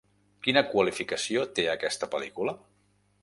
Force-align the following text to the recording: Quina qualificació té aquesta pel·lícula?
Quina 0.45 0.63
qualificació 0.69 1.45
té 1.59 1.67
aquesta 1.75 2.09
pel·lícula? 2.15 2.57